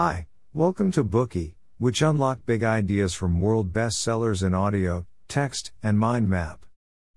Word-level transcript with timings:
Hi, 0.00 0.28
welcome 0.52 0.92
to 0.92 1.02
Bookey, 1.02 1.54
which 1.78 2.02
unlock 2.02 2.46
big 2.46 2.62
ideas 2.62 3.14
from 3.14 3.40
world 3.40 3.72
bestsellers 3.72 4.46
in 4.46 4.54
audio, 4.54 5.08
text, 5.26 5.72
and 5.82 5.98
mind 5.98 6.28
map. 6.28 6.64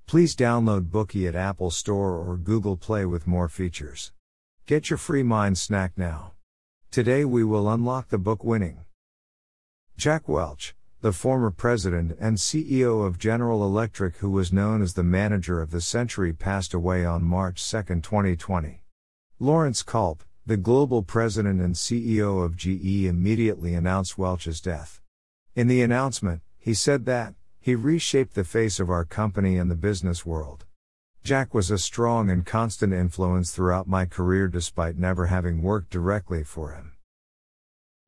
Please 0.08 0.36
download 0.36 0.90
Bookey 0.90 1.28
at 1.28 1.36
Apple 1.36 1.70
Store 1.70 2.16
or 2.16 2.38
Google 2.38 2.76
Play 2.76 3.06
with 3.06 3.28
more 3.28 3.48
features. 3.48 4.14
Get 4.66 4.90
your 4.90 4.98
free 4.98 5.22
mind 5.22 5.60
snack 5.60 5.92
now. 5.96 6.32
Today 6.90 7.24
we 7.24 7.44
will 7.44 7.70
unlock 7.70 8.10
the 8.10 8.18
book 8.18 8.44
winning. 8.44 8.80
Jack 9.96 10.28
Welch, 10.28 10.74
the 11.02 11.14
former 11.14 11.52
president 11.52 12.18
and 12.20 12.38
CEO 12.38 13.06
of 13.06 13.20
General 13.20 13.64
Electric, 13.64 14.18
who 14.18 14.32
was 14.32 14.52
known 14.52 14.82
as 14.82 14.96
the 14.96 15.04
manager 15.04 15.62
of 15.62 15.70
the 15.70 15.82
century, 15.82 16.34
passed 16.34 16.74
away 16.74 17.06
on 17.06 17.22
March 17.22 17.64
2, 17.70 17.84
2020. 18.02 18.82
Lawrence 19.38 19.84
Culp, 19.84 20.24
the 20.46 20.58
global 20.58 21.04
president 21.04 21.62
and 21.62 21.76
CEO 21.76 22.44
of 22.44 22.56
GE, 22.56 23.06
immediately 23.06 23.74
announced 23.74 24.18
Welch's 24.18 24.60
death. 24.60 25.02
In 25.56 25.68
the 25.68 25.82
announcement, 25.82 26.42
he 26.58 26.74
said 26.74 27.06
that, 27.06 27.36
he 27.60 27.76
reshaped 27.76 28.34
the 28.34 28.44
face 28.44 28.80
of 28.80 28.90
our 28.90 29.06
company 29.06 29.58
and 29.58 29.70
the 29.70 29.76
business 29.76 30.26
world. 30.26 30.66
Jack 31.24 31.54
was 31.54 31.70
a 31.70 31.78
strong 31.78 32.32
and 32.32 32.46
constant 32.46 32.92
influence 32.92 33.52
throughout 33.52 33.88
my 33.88 34.06
career 34.06 34.48
despite 34.48 34.98
never 34.98 35.28
having 35.28 35.62
worked 35.62 35.92
directly 35.92 36.44
for 36.44 36.72
him. 36.72 36.94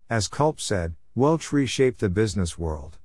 As 0.10 0.28
Culp 0.28 0.60
said, 0.60 0.96
Welch 1.14 1.54
reshaped 1.54 2.00
the 2.00 2.10
business 2.10 2.58
world. 2.58 2.98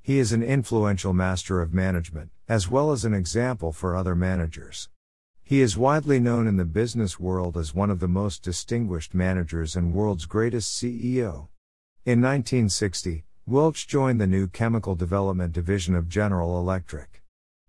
He 0.00 0.20
is 0.20 0.32
an 0.32 0.44
influential 0.44 1.12
master 1.12 1.60
of 1.60 1.74
management, 1.74 2.30
as 2.48 2.70
well 2.70 2.92
as 2.92 3.04
an 3.04 3.14
example 3.14 3.72
for 3.72 3.96
other 3.96 4.14
managers. 4.14 4.88
He 5.48 5.62
is 5.62 5.78
widely 5.78 6.20
known 6.20 6.46
in 6.46 6.58
the 6.58 6.66
business 6.66 7.18
world 7.18 7.56
as 7.56 7.74
one 7.74 7.88
of 7.88 8.00
the 8.00 8.06
most 8.06 8.42
distinguished 8.42 9.14
managers 9.14 9.76
and 9.76 9.94
world's 9.94 10.26
greatest 10.26 10.76
CEO. 10.76 11.48
In 12.04 12.20
1960, 12.20 13.24
Welch 13.46 13.88
joined 13.88 14.20
the 14.20 14.26
new 14.26 14.46
chemical 14.46 14.94
development 14.94 15.54
division 15.54 15.94
of 15.94 16.06
General 16.06 16.60
Electric. 16.60 17.22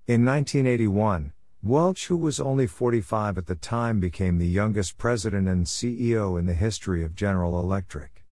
In 0.08 0.26
1981, 0.26 1.32
Welch, 1.64 2.08
who 2.08 2.18
was 2.18 2.42
only 2.42 2.68
45 2.68 3.38
at 3.38 3.46
the 3.46 3.56
time, 3.56 4.02
became 4.02 4.40
the 4.40 4.46
youngest 4.46 4.98
president 4.98 5.48
and 5.48 5.66
CEO 5.66 6.38
in 6.38 6.48
the 6.48 6.54
history 6.56 7.02
of 7.02 7.16
General 7.16 7.58
Electric. 7.62 8.26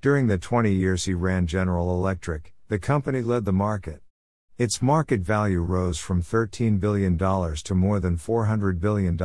During 0.00 0.28
the 0.28 0.38
20 0.38 0.72
years 0.72 1.06
he 1.06 1.14
ran 1.14 1.48
General 1.48 1.90
Electric, 1.90 2.54
the 2.68 2.78
company 2.78 3.20
led 3.20 3.46
the 3.46 3.52
market. 3.52 4.01
Its 4.58 4.82
market 4.82 5.22
value 5.22 5.60
rose 5.60 5.98
from 5.98 6.22
$13 6.22 6.78
billion 6.78 7.16
to 7.16 7.74
more 7.74 7.98
than 7.98 8.18
$400 8.18 8.78
billion. 8.80 9.18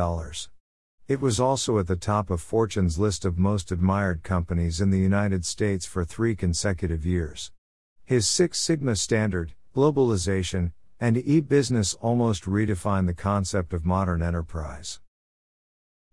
It 1.06 1.20
was 1.20 1.38
also 1.38 1.78
at 1.78 1.86
the 1.86 1.96
top 1.96 2.30
of 2.30 2.40
Fortune's 2.40 2.98
list 2.98 3.26
of 3.26 3.38
most 3.38 3.70
admired 3.70 4.22
companies 4.22 4.80
in 4.80 4.88
the 4.90 4.98
United 4.98 5.44
States 5.44 5.84
for 5.84 6.02
three 6.02 6.34
consecutive 6.34 7.04
years. 7.04 7.52
His 8.06 8.26
Six 8.26 8.58
Sigma 8.58 8.96
standard, 8.96 9.52
globalization, 9.76 10.72
and 10.98 11.18
e 11.18 11.40
business 11.40 11.92
almost 12.00 12.44
redefine 12.44 13.06
the 13.06 13.14
concept 13.14 13.74
of 13.74 13.84
modern 13.84 14.22
enterprise. 14.22 14.98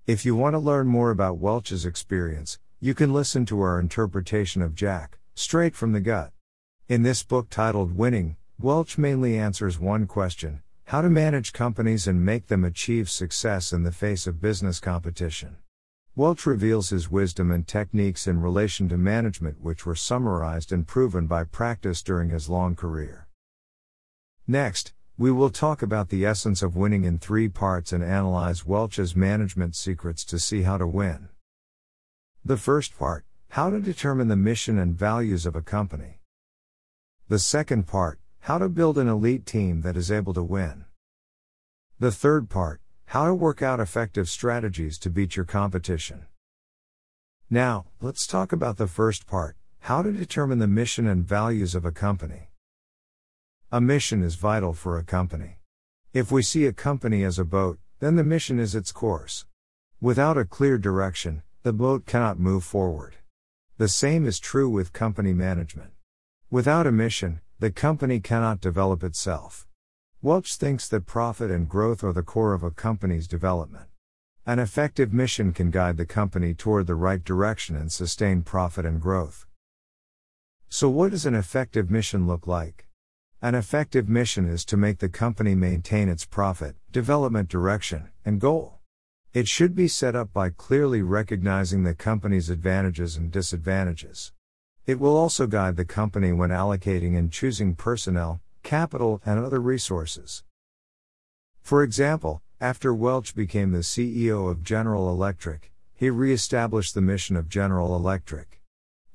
If 0.06 0.26
you 0.26 0.36
want 0.36 0.56
to 0.56 0.60
learn 0.60 0.88
more 0.88 1.10
about 1.10 1.38
Welch's 1.38 1.86
experience, 1.86 2.60
you 2.82 2.94
can 2.94 3.14
listen 3.14 3.46
to 3.46 3.62
our 3.62 3.80
interpretation 3.80 4.62
of 4.62 4.76
Jack, 4.76 5.20
straight 5.36 5.74
from 5.74 5.94
the 5.94 6.02
gut. 6.02 6.34
In 6.90 7.04
this 7.04 7.24
book 7.24 7.50
titled 7.50 7.96
Winning, 7.96 8.36
Welch 8.58 8.98
mainly 8.98 9.38
answers 9.38 9.80
one 9.80 10.08
question 10.08 10.62
how 10.86 11.02
to 11.02 11.10
manage 11.10 11.52
companies 11.52 12.08
and 12.08 12.24
make 12.24 12.48
them 12.48 12.64
achieve 12.64 13.10
success 13.10 13.74
in 13.74 13.84
the 13.84 13.92
face 13.92 14.28
of 14.28 14.40
business 14.40 14.80
competition. 14.80 15.58
Welch 16.16 16.46
reveals 16.46 16.90
his 16.90 17.12
wisdom 17.12 17.52
and 17.52 17.68
techniques 17.68 18.28
in 18.28 18.40
relation 18.40 18.88
to 18.90 18.98
management, 18.98 19.60
which 19.62 19.86
were 19.86 19.96
summarized 19.96 20.72
and 20.72 20.88
proven 20.88 21.28
by 21.28 21.44
practice 21.44 22.02
during 22.02 22.30
his 22.30 22.48
long 22.48 22.76
career. 22.76 23.28
Next, 24.48 24.94
we 25.18 25.32
will 25.32 25.50
talk 25.50 25.82
about 25.82 26.08
the 26.08 26.26
essence 26.26 26.62
of 26.62 26.78
winning 26.78 27.04
in 27.04 27.18
three 27.18 27.50
parts 27.50 27.92
and 27.92 28.04
analyze 28.04 28.66
Welch's 28.66 29.18
management 29.18 29.76
secrets 29.76 30.24
to 30.26 30.40
see 30.40 30.62
how 30.62 30.78
to 30.78 30.88
win. 30.88 31.28
The 32.46 32.58
first 32.58 32.98
part, 32.98 33.26
how 33.50 33.70
to 33.70 33.82
determine 33.82 34.30
the 34.30 34.38
mission 34.38 34.78
and 34.78 34.98
values 34.98 35.46
of 35.46 35.58
a 35.58 35.62
company. 35.62 36.20
The 37.28 37.40
second 37.40 37.88
part, 37.88 38.20
how 38.46 38.60
to 38.60 38.70
build 38.70 39.00
an 39.00 39.08
elite 39.08 39.44
team 39.44 39.82
that 39.82 39.98
is 39.98 40.12
able 40.12 40.32
to 40.32 40.44
win. 40.44 40.86
The 41.98 42.12
third 42.12 42.48
part, 42.48 42.80
how 43.08 43.26
to 43.26 43.34
work 43.34 43.64
out 43.64 43.80
effective 43.80 44.30
strategies 44.30 45.00
to 45.00 45.10
beat 45.10 45.36
your 45.36 45.46
competition. 45.46 46.28
Now, 47.50 47.86
let's 48.02 48.28
talk 48.28 48.52
about 48.52 48.78
the 48.78 48.86
first 48.86 49.26
part, 49.26 49.58
how 49.80 50.04
to 50.04 50.12
determine 50.12 50.60
the 50.60 50.68
mission 50.68 51.08
and 51.08 51.28
values 51.28 51.74
of 51.74 51.86
a 51.86 51.92
company. 51.92 52.52
A 53.72 53.82
mission 53.82 54.22
is 54.22 54.36
vital 54.36 54.74
for 54.74 55.00
a 55.00 55.04
company. 55.04 55.58
If 56.14 56.32
we 56.32 56.44
see 56.44 56.68
a 56.68 56.72
company 56.72 57.24
as 57.24 57.40
a 57.40 57.46
boat, 57.46 57.80
then 58.00 58.16
the 58.16 58.24
mission 58.24 58.60
is 58.60 58.76
its 58.76 58.92
course. 58.92 59.48
Without 60.00 60.38
a 60.38 60.46
clear 60.46 60.78
direction, 60.78 61.42
the 61.64 61.74
boat 61.74 62.06
cannot 62.06 62.38
move 62.38 62.64
forward. 62.64 63.16
The 63.80 63.88
same 63.88 64.24
is 64.24 64.38
true 64.38 64.70
with 64.70 64.94
company 64.94 65.34
management. 65.34 65.94
Without 66.52 66.86
a 66.86 66.92
mission, 66.92 67.42
the 67.60 67.72
company 67.72 68.20
cannot 68.20 68.60
develop 68.60 69.02
itself. 69.02 69.66
Welch 70.22 70.56
thinks 70.56 70.90
that 70.90 71.06
profit 71.06 71.50
and 71.50 71.70
growth 71.70 72.04
are 72.04 72.12
the 72.12 72.22
core 72.22 72.54
of 72.54 72.64
a 72.64 72.72
company's 72.72 73.28
development. 73.28 73.86
An 74.46 74.60
effective 74.60 75.14
mission 75.14 75.54
can 75.54 75.72
guide 75.72 75.96
the 75.96 76.06
company 76.06 76.54
toward 76.54 76.86
the 76.86 76.96
right 76.96 77.24
direction 77.24 77.78
and 77.78 77.90
sustain 77.90 78.42
profit 78.42 78.86
and 78.86 79.02
growth. 79.02 79.46
So, 80.68 80.90
what 80.90 81.12
does 81.12 81.26
an 81.26 81.34
effective 81.34 81.90
mission 81.90 82.28
look 82.28 82.46
like? 82.46 82.88
An 83.42 83.56
effective 83.56 84.10
mission 84.10 84.48
is 84.50 84.66
to 84.66 84.76
make 84.76 85.00
the 85.00 85.08
company 85.08 85.56
maintain 85.56 86.10
its 86.10 86.26
profit, 86.26 86.76
development 86.92 87.48
direction, 87.48 88.10
and 88.26 88.42
goal. 88.42 88.80
It 89.34 89.48
should 89.48 89.76
be 89.76 89.88
set 89.88 90.16
up 90.16 90.34
by 90.34 90.50
clearly 90.50 91.02
recognizing 91.02 91.84
the 91.84 91.96
company's 91.96 92.50
advantages 92.50 93.16
and 93.16 93.32
disadvantages. 93.32 94.34
It 94.86 95.00
will 95.00 95.18
also 95.18 95.48
guide 95.48 95.78
the 95.78 95.86
company 95.86 96.32
when 96.32 96.52
allocating 96.52 97.18
and 97.18 97.32
choosing 97.32 97.74
personnel, 97.74 98.40
capital, 98.62 99.20
and 99.26 99.40
other 99.40 99.60
resources. 99.60 100.44
For 101.62 101.82
example, 101.82 102.44
after 102.62 102.94
Welch 102.94 103.36
became 103.36 103.72
the 103.72 103.80
CEO 103.80 104.48
of 104.48 104.64
General 104.64 105.10
Electric, 105.10 105.72
he 105.96 106.12
re-established 106.12 106.94
the 106.94 107.02
mission 107.02 107.36
of 107.36 107.50
General 107.50 107.96
Electric. 107.96 108.62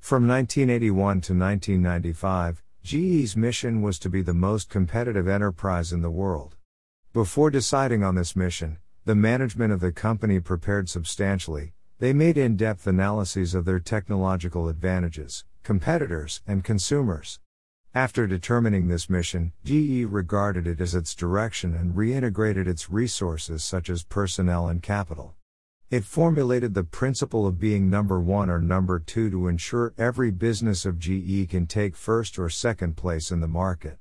From 0.01 0.27
1981 0.27 1.21
to 1.21 1.33
1995, 1.33 2.61
GE's 2.83 3.37
mission 3.37 3.81
was 3.81 3.97
to 3.99 4.09
be 4.09 4.21
the 4.21 4.33
most 4.33 4.69
competitive 4.69 5.27
enterprise 5.27 5.93
in 5.93 6.01
the 6.01 6.11
world. 6.11 6.57
Before 7.13 7.49
deciding 7.49 8.03
on 8.03 8.15
this 8.15 8.35
mission, 8.35 8.79
the 9.05 9.15
management 9.15 9.71
of 9.71 9.79
the 9.79 9.93
company 9.93 10.41
prepared 10.41 10.89
substantially, 10.89 11.73
they 11.99 12.11
made 12.11 12.37
in 12.37 12.57
depth 12.57 12.87
analyses 12.87 13.55
of 13.55 13.63
their 13.63 13.79
technological 13.79 14.67
advantages, 14.67 15.45
competitors, 15.63 16.41
and 16.47 16.63
consumers. 16.63 17.39
After 17.93 18.25
determining 18.25 18.87
this 18.87 19.09
mission, 19.09 19.51
GE 19.65 20.05
regarded 20.09 20.65
it 20.65 20.79
as 20.79 20.95
its 20.95 21.13
direction 21.13 21.75
and 21.75 21.93
reintegrated 21.93 22.67
its 22.67 22.89
resources 22.89 23.63
such 23.63 23.89
as 23.89 24.03
personnel 24.03 24.69
and 24.69 24.81
capital. 24.81 25.35
It 25.89 26.05
formulated 26.05 26.73
the 26.73 26.85
principle 26.85 27.45
of 27.45 27.59
being 27.59 27.89
number 27.89 28.17
one 28.17 28.49
or 28.49 28.61
number 28.61 28.97
two 28.97 29.29
to 29.29 29.49
ensure 29.49 29.93
every 29.97 30.31
business 30.31 30.85
of 30.85 30.99
GE 30.99 31.49
can 31.49 31.67
take 31.67 31.97
first 31.97 32.39
or 32.39 32.49
second 32.49 32.95
place 32.95 33.29
in 33.29 33.41
the 33.41 33.47
market. 33.49 33.97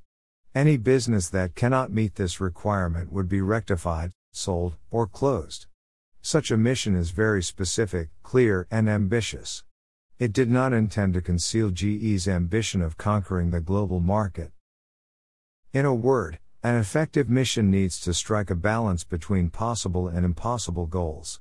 Any 0.55 0.77
business 0.77 1.29
that 1.31 1.57
cannot 1.57 1.93
meet 1.93 2.15
this 2.15 2.41
requirement 2.41 3.11
would 3.11 3.29
be 3.29 3.41
rectified, 3.41 4.13
sold, 4.31 4.77
or 4.93 5.09
closed. 5.09 5.67
Such 6.23 6.53
a 6.53 6.57
mission 6.57 6.95
is 6.95 7.11
very 7.11 7.43
specific, 7.43 8.11
clear, 8.23 8.69
and 8.71 8.89
ambitious. 8.89 9.65
It 10.21 10.35
did 10.35 10.51
not 10.51 10.75
intend 10.75 11.15
to 11.15 11.23
conceal 11.23 11.71
GE's 11.71 12.29
ambition 12.29 12.83
of 12.83 12.99
conquering 12.99 13.53
the 13.53 13.61
global 13.63 14.01
market. 14.01 14.53
In 15.73 15.87
a 15.87 15.95
word, 15.95 16.39
an 16.63 16.77
effective 16.77 17.31
mission 17.31 17.71
needs 17.71 17.99
to 18.03 18.13
strike 18.13 18.51
a 18.51 18.55
balance 18.55 19.03
between 19.03 19.49
possible 19.49 20.09
and 20.09 20.27
impossible 20.27 20.85
goals. 20.85 21.41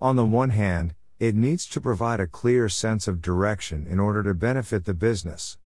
On 0.00 0.16
the 0.16 0.24
one 0.24 0.48
hand, 0.48 0.94
it 1.18 1.34
needs 1.34 1.66
to 1.66 1.82
provide 1.82 2.18
a 2.18 2.26
clear 2.26 2.70
sense 2.70 3.06
of 3.06 3.20
direction 3.20 3.86
in 3.86 4.00
order 4.00 4.22
to 4.22 4.32
benefit 4.32 4.86
the 4.86 4.94
business. 4.94 5.58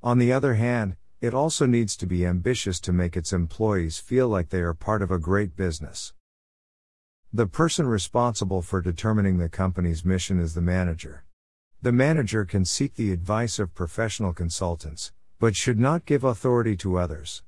On 0.00 0.18
the 0.18 0.32
other 0.32 0.54
hand, 0.54 0.94
it 1.20 1.34
also 1.34 1.66
needs 1.66 1.96
to 1.96 2.06
be 2.06 2.24
ambitious 2.24 2.78
to 2.82 2.92
make 2.92 3.16
its 3.16 3.32
employees 3.32 3.98
feel 3.98 4.28
like 4.28 4.50
they 4.50 4.60
are 4.60 4.72
part 4.72 5.02
of 5.02 5.10
a 5.10 5.18
great 5.18 5.56
business. 5.56 6.12
The 7.32 7.48
person 7.48 7.88
responsible 7.88 8.62
for 8.62 8.80
determining 8.80 9.38
the 9.38 9.48
company's 9.48 10.04
mission 10.04 10.38
is 10.38 10.54
the 10.54 10.60
manager. 10.60 11.24
The 11.84 11.92
manager 11.92 12.46
can 12.46 12.64
seek 12.64 12.94
the 12.94 13.12
advice 13.12 13.58
of 13.58 13.74
professional 13.74 14.32
consultants, 14.32 15.12
but 15.38 15.54
should 15.54 15.78
not 15.78 16.06
give 16.06 16.24
authority 16.24 16.78
to 16.78 16.96
others. 16.96 17.42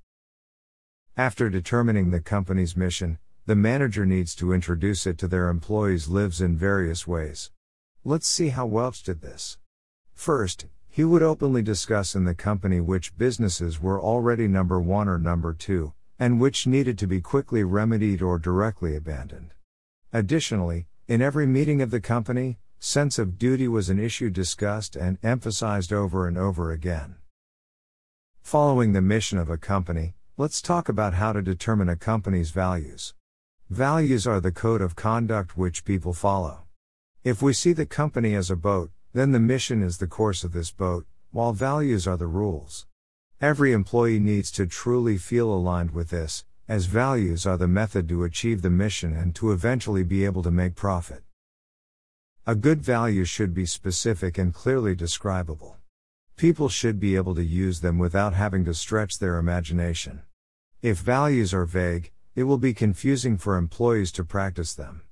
After 1.16 1.48
determining 1.48 2.10
the 2.10 2.20
company's 2.20 2.76
mission, 2.76 3.18
the 3.46 3.56
manager 3.56 4.04
needs 4.04 4.34
to 4.34 4.52
introduce 4.52 5.06
it 5.06 5.16
to 5.20 5.26
their 5.26 5.48
employees 5.48 6.08
lives 6.08 6.42
in 6.42 6.54
various 6.54 7.06
ways. 7.06 7.50
Let's 8.04 8.28
see 8.28 8.50
how 8.50 8.66
Welch 8.66 9.02
did 9.02 9.22
this. 9.22 9.56
First, 10.12 10.66
he 10.90 11.02
would 11.02 11.22
openly 11.22 11.62
discuss 11.62 12.14
in 12.14 12.24
the 12.24 12.34
company 12.34 12.78
which 12.78 13.16
businesses 13.16 13.80
were 13.80 13.98
already 13.98 14.46
number 14.48 14.78
one 14.78 15.08
or 15.08 15.18
number 15.18 15.54
two, 15.54 15.94
and 16.18 16.38
which 16.38 16.66
needed 16.66 16.98
to 16.98 17.06
be 17.06 17.22
quickly 17.22 17.64
remedied 17.64 18.20
or 18.20 18.38
directly 18.38 18.96
abandoned. 18.96 19.54
Additionally, 20.12 20.88
in 21.08 21.22
every 21.22 21.46
meeting 21.46 21.80
of 21.80 21.90
the 21.90 22.02
company, 22.02 22.58
sense 22.86 23.18
of 23.18 23.36
duty 23.36 23.66
was 23.66 23.90
an 23.90 23.98
issue 23.98 24.30
discussed 24.30 24.94
and 24.94 25.18
emphasized 25.20 25.92
over 25.92 26.28
and 26.28 26.38
over 26.38 26.70
again. 26.70 27.16
Following 28.42 28.92
the 28.92 29.02
mission 29.02 29.38
of 29.38 29.50
a 29.50 29.58
company, 29.58 30.14
let's 30.36 30.62
talk 30.62 30.88
about 30.88 31.14
how 31.14 31.32
to 31.32 31.42
determine 31.42 31.88
a 31.88 31.96
company's 31.96 32.52
values. 32.52 33.12
Values 33.68 34.24
are 34.24 34.40
the 34.40 34.52
code 34.52 34.80
of 34.80 34.94
conduct 34.94 35.56
which 35.56 35.84
people 35.84 36.12
follow. 36.12 36.62
If 37.24 37.42
we 37.42 37.52
see 37.52 37.72
the 37.72 37.86
company 37.86 38.36
as 38.36 38.52
a 38.52 38.56
boat, 38.56 38.92
then 39.12 39.32
the 39.32 39.40
mission 39.40 39.82
is 39.82 39.98
the 39.98 40.06
course 40.06 40.44
of 40.44 40.52
this 40.52 40.70
boat, 40.70 41.06
while 41.32 41.52
values 41.52 42.06
are 42.06 42.16
the 42.16 42.28
rules. 42.28 42.86
Every 43.40 43.72
employee 43.72 44.20
needs 44.20 44.52
to 44.52 44.64
truly 44.64 45.18
feel 45.18 45.52
aligned 45.52 45.90
with 45.90 46.10
this, 46.10 46.44
as 46.68 46.86
values 46.86 47.46
are 47.46 47.56
the 47.56 47.66
method 47.66 48.08
to 48.10 48.22
achieve 48.22 48.62
the 48.62 48.70
mission 48.70 49.12
and 49.12 49.34
to 49.34 49.50
eventually 49.50 50.04
be 50.04 50.24
able 50.24 50.44
to 50.44 50.52
make 50.52 50.76
profit. 50.76 51.24
A 52.48 52.54
good 52.54 52.80
value 52.80 53.24
should 53.24 53.54
be 53.54 53.66
specific 53.66 54.38
and 54.38 54.54
clearly 54.54 54.94
describable. 54.94 55.78
People 56.36 56.68
should 56.68 57.00
be 57.00 57.16
able 57.16 57.34
to 57.34 57.42
use 57.42 57.80
them 57.80 57.98
without 57.98 58.34
having 58.34 58.64
to 58.66 58.72
stretch 58.72 59.18
their 59.18 59.38
imagination. 59.38 60.22
If 60.80 60.98
values 60.98 61.52
are 61.52 61.64
vague, 61.64 62.12
it 62.36 62.44
will 62.44 62.58
be 62.58 62.72
confusing 62.72 63.36
for 63.36 63.56
employees 63.56 64.12
to 64.12 64.24
practice 64.24 64.74
them. 64.74 65.02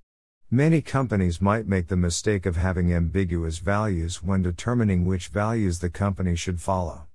Many 0.48 0.81
companies 0.81 1.40
might 1.40 1.66
make 1.66 1.88
the 1.88 1.96
mistake 1.96 2.46
of 2.46 2.54
having 2.54 2.94
ambiguous 2.94 3.58
values 3.58 4.22
when 4.22 4.42
determining 4.42 5.04
which 5.04 5.26
values 5.26 5.81
the 5.81 5.90
company 5.90 6.36
should 6.36 6.60
follow. 6.60 7.08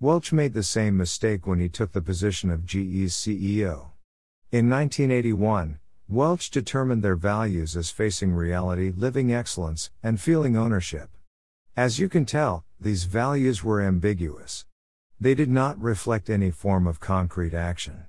Welch 0.00 0.32
made 0.32 0.52
the 0.52 0.64
same 0.64 0.96
mistake 0.96 1.46
when 1.46 1.60
he 1.60 1.68
took 1.68 1.92
the 1.92 2.02
position 2.02 2.50
of 2.50 2.66
GE's 2.66 3.14
CEO. 3.14 3.92
In 4.50 4.68
1981, 4.68 5.78
Welch 6.12 6.50
determined 6.50 7.04
their 7.04 7.14
values 7.14 7.76
as 7.76 7.92
facing 7.92 8.32
reality, 8.32 8.92
living 8.96 9.32
excellence, 9.32 9.92
and 10.02 10.20
feeling 10.20 10.56
ownership. 10.56 11.08
As 11.76 12.00
you 12.00 12.08
can 12.08 12.26
tell, 12.26 12.64
these 12.80 13.04
values 13.04 13.62
were 13.62 13.80
ambiguous. 13.80 14.66
They 15.20 15.36
did 15.36 15.48
not 15.48 15.80
reflect 15.80 16.28
any 16.28 16.50
form 16.50 16.88
of 16.88 16.98
concrete 16.98 17.54
action. 17.54 18.06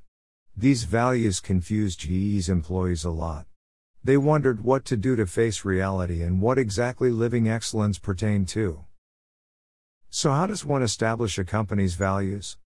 These 0.58 0.86
values 0.86 1.40
confused 1.40 2.00
GE's 2.00 2.50
employees 2.50 3.04
a 3.04 3.12
lot. 3.12 3.46
They 4.04 4.18
wondered 4.18 4.64
what 4.64 4.84
to 4.86 4.98
do 4.98 5.16
to 5.16 5.28
face 5.28 5.64
reality 5.64 6.24
and 6.24 6.42
what 6.42 6.58
exactly 6.58 7.12
living 7.12 7.48
excellence 7.48 8.00
pertained 8.00 8.48
to. 8.48 8.84
So, 10.10 10.32
how 10.32 10.48
does 10.48 10.66
one 10.66 10.82
establish 10.82 11.38
a 11.38 11.44
company's 11.44 11.94
values? 11.94 12.58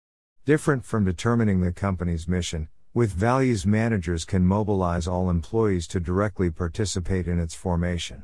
Different 0.46 0.86
from 0.86 1.04
determining 1.04 1.60
the 1.60 1.74
company's 1.74 2.26
mission, 2.26 2.70
with 2.96 3.12
values, 3.12 3.66
managers 3.66 4.24
can 4.24 4.46
mobilize 4.46 5.06
all 5.06 5.30
employees 5.30 5.86
to 5.86 6.00
directly 6.00 6.50
participate 6.50 7.28
in 7.28 7.42
its 7.42 7.54
formation. 7.54 8.24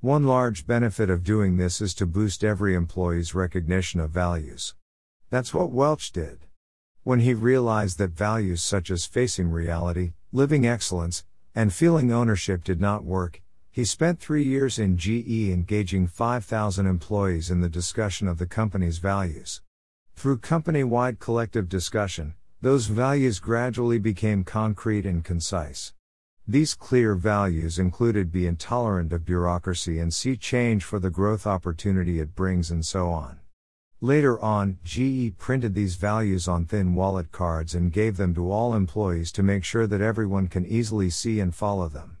One 0.00 0.24
large 0.24 0.68
benefit 0.68 1.10
of 1.10 1.24
doing 1.24 1.56
this 1.56 1.80
is 1.80 1.94
to 1.94 2.06
boost 2.06 2.44
every 2.44 2.76
employee's 2.76 3.34
recognition 3.34 3.98
of 3.98 4.12
values. 4.12 4.76
That's 5.30 5.52
what 5.52 5.72
Welch 5.72 6.12
did. 6.12 6.46
When 7.02 7.18
he 7.18 7.34
realized 7.34 7.98
that 7.98 8.10
values 8.12 8.62
such 8.62 8.88
as 8.88 9.04
facing 9.04 9.50
reality, 9.50 10.12
living 10.30 10.64
excellence, 10.64 11.24
and 11.52 11.74
feeling 11.74 12.12
ownership 12.12 12.62
did 12.62 12.80
not 12.80 13.02
work, 13.02 13.42
he 13.72 13.84
spent 13.84 14.20
three 14.20 14.44
years 14.44 14.78
in 14.78 14.96
GE 14.96 15.50
engaging 15.50 16.06
5,000 16.06 16.86
employees 16.86 17.50
in 17.50 17.62
the 17.62 17.68
discussion 17.68 18.28
of 18.28 18.38
the 18.38 18.46
company's 18.46 18.98
values. 18.98 19.60
Through 20.14 20.38
company 20.38 20.84
wide 20.84 21.18
collective 21.18 21.68
discussion, 21.68 22.34
those 22.64 22.86
values 22.86 23.40
gradually 23.40 23.98
became 23.98 24.42
concrete 24.42 25.04
and 25.04 25.22
concise. 25.22 25.92
These 26.48 26.72
clear 26.72 27.14
values 27.14 27.78
included 27.78 28.32
be 28.32 28.46
intolerant 28.46 29.12
of 29.12 29.26
bureaucracy 29.26 29.98
and 29.98 30.14
see 30.14 30.38
change 30.38 30.82
for 30.82 30.98
the 30.98 31.10
growth 31.10 31.46
opportunity 31.46 32.20
it 32.20 32.34
brings 32.34 32.70
and 32.70 32.82
so 32.82 33.10
on. 33.10 33.38
Later 34.00 34.40
on, 34.40 34.78
GE 34.82 35.36
printed 35.36 35.74
these 35.74 35.96
values 35.96 36.48
on 36.48 36.64
thin 36.64 36.94
wallet 36.94 37.30
cards 37.30 37.74
and 37.74 37.92
gave 37.92 38.16
them 38.16 38.34
to 38.34 38.50
all 38.50 38.74
employees 38.74 39.30
to 39.32 39.42
make 39.42 39.62
sure 39.62 39.86
that 39.86 40.00
everyone 40.00 40.48
can 40.48 40.64
easily 40.64 41.10
see 41.10 41.40
and 41.40 41.54
follow 41.54 41.90
them. 41.90 42.16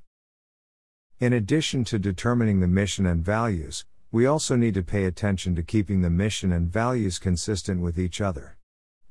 In 1.20 1.32
addition 1.32 1.84
to 1.84 1.98
determining 1.98 2.60
the 2.60 2.68
mission 2.68 3.06
and 3.06 3.24
values, 3.24 3.86
we 4.12 4.26
also 4.26 4.56
need 4.56 4.74
to 4.74 4.82
pay 4.82 5.06
attention 5.06 5.54
to 5.54 5.62
keeping 5.62 6.02
the 6.02 6.10
mission 6.10 6.52
and 6.52 6.70
values 6.70 7.18
consistent 7.18 7.80
with 7.80 7.98
each 7.98 8.20
other. 8.20 8.58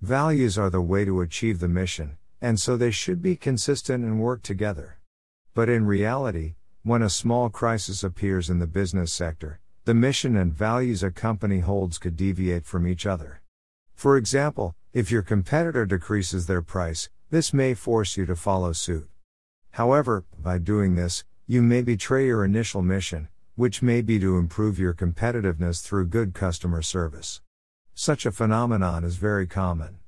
Values 0.03 0.57
are 0.57 0.69
the 0.69 0.81
way 0.81 1.05
to 1.05 1.21
achieve 1.21 1.61
the 1.61 1.67
mission, 1.69 2.17
and 2.41 2.59
so 2.59 2.75
they 2.75 2.91
should 2.91 3.21
be 3.21 3.37
consistent 3.37 4.03
and 4.03 4.19
work 4.19 4.43
together. 4.43 4.97
But 5.53 5.69
in 5.69 5.85
reality, 5.85 6.55
when 6.83 7.01
a 7.01 7.09
small 7.09 7.49
crisis 7.49 8.03
appears 8.03 8.49
in 8.49 8.59
the 8.59 8.67
business 8.67 9.13
sector, 9.13 9.61
the 9.85 9.93
mission 9.93 10.35
and 10.35 10.53
values 10.53 11.03
a 11.03 11.09
company 11.09 11.59
holds 11.59 11.97
could 11.99 12.17
deviate 12.17 12.65
from 12.65 12.85
each 12.85 13.05
other. 13.05 13.41
For 13.95 14.17
example, 14.17 14.75
if 14.91 15.09
your 15.09 15.21
competitor 15.21 15.85
decreases 15.85 16.47
their 16.47 16.61
price, 16.61 17.09
this 17.29 17.53
may 17.53 17.73
force 17.73 18.17
you 18.17 18.25
to 18.25 18.35
follow 18.35 18.73
suit. 18.73 19.07
However, 19.71 20.25
by 20.37 20.57
doing 20.57 20.95
this, 20.95 21.23
you 21.47 21.61
may 21.61 21.81
betray 21.81 22.25
your 22.25 22.43
initial 22.43 22.81
mission, 22.81 23.29
which 23.55 23.81
may 23.81 24.01
be 24.01 24.19
to 24.19 24.37
improve 24.37 24.77
your 24.77 24.93
competitiveness 24.93 25.81
through 25.81 26.07
good 26.07 26.33
customer 26.33 26.81
service. 26.81 27.39
Such 27.95 28.25
a 28.25 28.31
phenomenon 28.31 29.03
is 29.03 29.17
very 29.17 29.45
common. 29.45 29.99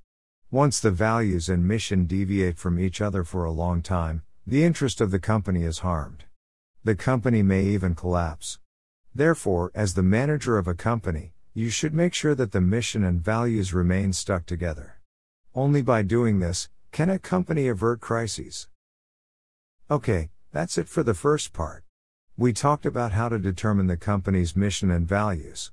Once 0.49 0.79
the 0.79 0.89
values 0.89 1.49
and 1.49 1.67
mission 1.67 2.05
deviate 2.05 2.57
from 2.57 2.79
each 2.79 2.99
other 2.99 3.23
for 3.23 3.45
a 3.45 3.51
long 3.51 3.83
time, 3.83 4.23
the 4.47 4.63
interest 4.63 5.01
of 5.01 5.11
the 5.11 5.19
company 5.19 5.63
is 5.63 5.79
harmed. 5.79 6.23
The 6.83 6.95
company 6.95 7.43
may 7.43 7.63
even 7.63 7.93
collapse. 7.93 8.59
Therefore, 9.13 9.71
as 9.75 9.93
the 9.93 10.03
manager 10.03 10.57
of 10.57 10.67
a 10.67 10.73
company, 10.73 11.33
you 11.53 11.69
should 11.69 11.93
make 11.93 12.15
sure 12.15 12.33
that 12.33 12.51
the 12.53 12.59
mission 12.59 13.03
and 13.03 13.23
values 13.23 13.73
remain 13.73 14.13
stuck 14.13 14.47
together. 14.47 14.99
Only 15.53 15.83
by 15.83 16.01
doing 16.01 16.39
this, 16.39 16.69
can 16.91 17.09
a 17.09 17.19
company 17.19 17.67
avert 17.67 18.01
crises. 18.01 18.67
Okay, 19.91 20.31
that's 20.51 20.77
it 20.79 20.89
for 20.89 21.03
the 21.03 21.13
first 21.13 21.53
part. 21.53 21.83
We 22.35 22.51
talked 22.51 22.85
about 22.85 23.11
how 23.11 23.29
to 23.29 23.37
determine 23.37 23.87
the 23.87 23.95
company's 23.95 24.55
mission 24.55 24.89
and 24.89 25.07
values. 25.07 25.71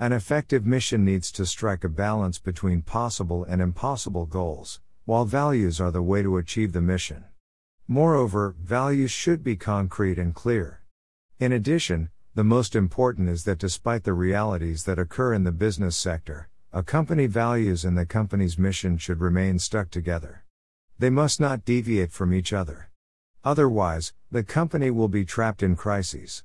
An 0.00 0.12
effective 0.12 0.64
mission 0.64 1.04
needs 1.04 1.32
to 1.32 1.44
strike 1.44 1.82
a 1.82 1.88
balance 1.88 2.38
between 2.38 2.82
possible 2.82 3.42
and 3.42 3.60
impossible 3.60 4.26
goals, 4.26 4.80
while 5.06 5.24
values 5.24 5.80
are 5.80 5.90
the 5.90 6.02
way 6.02 6.22
to 6.22 6.36
achieve 6.36 6.72
the 6.72 6.80
mission. 6.80 7.24
Moreover, 7.88 8.54
values 8.62 9.10
should 9.10 9.42
be 9.42 9.56
concrete 9.56 10.16
and 10.16 10.32
clear. 10.32 10.82
In 11.40 11.50
addition, 11.50 12.10
the 12.36 12.44
most 12.44 12.76
important 12.76 13.28
is 13.28 13.42
that 13.42 13.58
despite 13.58 14.04
the 14.04 14.12
realities 14.12 14.84
that 14.84 15.00
occur 15.00 15.34
in 15.34 15.42
the 15.42 15.50
business 15.50 15.96
sector, 15.96 16.48
a 16.72 16.84
company 16.84 17.26
values 17.26 17.84
and 17.84 17.98
the 17.98 18.06
company's 18.06 18.56
mission 18.56 18.98
should 18.98 19.20
remain 19.20 19.58
stuck 19.58 19.90
together. 19.90 20.44
They 21.00 21.10
must 21.10 21.40
not 21.40 21.64
deviate 21.64 22.12
from 22.12 22.32
each 22.32 22.52
other. 22.52 22.90
Otherwise, 23.42 24.12
the 24.30 24.44
company 24.44 24.92
will 24.92 25.08
be 25.08 25.24
trapped 25.24 25.60
in 25.60 25.74
crises. 25.74 26.44